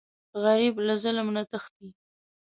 [0.43, 1.89] غریب له ظلم نه تښتي